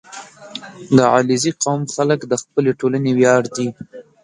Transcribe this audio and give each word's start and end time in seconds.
•د 0.95 0.97
علیزي 1.13 1.51
قوم 1.63 1.81
خلک 1.93 2.19
د 2.27 2.33
خپلې 2.41 2.71
ټولنې 2.79 3.11
ویاړ 3.17 3.43
دي. 3.55 3.67